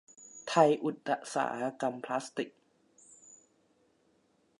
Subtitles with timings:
[0.47, 2.49] ไทยอุตสาหกรรมพลาสติก